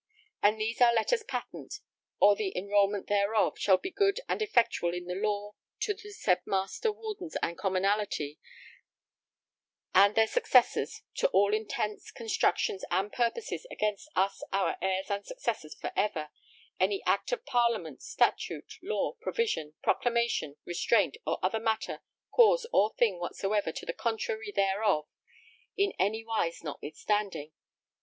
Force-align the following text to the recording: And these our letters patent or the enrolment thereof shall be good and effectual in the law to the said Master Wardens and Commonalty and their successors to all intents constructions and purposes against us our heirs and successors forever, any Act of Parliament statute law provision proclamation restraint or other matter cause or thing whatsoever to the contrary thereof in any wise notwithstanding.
And 0.41 0.59
these 0.59 0.81
our 0.81 0.91
letters 0.91 1.21
patent 1.21 1.75
or 2.19 2.35
the 2.35 2.57
enrolment 2.57 3.05
thereof 3.05 3.59
shall 3.59 3.77
be 3.77 3.91
good 3.91 4.19
and 4.27 4.41
effectual 4.41 4.95
in 4.95 5.05
the 5.05 5.13
law 5.13 5.53
to 5.81 5.93
the 5.93 6.09
said 6.09 6.41
Master 6.47 6.91
Wardens 6.91 7.37
and 7.43 7.55
Commonalty 7.55 8.39
and 9.93 10.15
their 10.15 10.25
successors 10.25 11.03
to 11.17 11.27
all 11.27 11.53
intents 11.53 12.09
constructions 12.09 12.83
and 12.89 13.13
purposes 13.13 13.67
against 13.69 14.09
us 14.15 14.41
our 14.51 14.75
heirs 14.81 15.11
and 15.11 15.23
successors 15.23 15.75
forever, 15.75 16.31
any 16.79 17.03
Act 17.05 17.31
of 17.31 17.45
Parliament 17.45 18.01
statute 18.01 18.79
law 18.81 19.13
provision 19.21 19.75
proclamation 19.83 20.55
restraint 20.65 21.17
or 21.27 21.37
other 21.43 21.59
matter 21.59 22.01
cause 22.31 22.65
or 22.73 22.91
thing 22.97 23.19
whatsoever 23.19 23.71
to 23.71 23.85
the 23.85 23.93
contrary 23.93 24.51
thereof 24.51 25.05
in 25.77 25.93
any 25.99 26.25
wise 26.25 26.63
notwithstanding. 26.63 27.51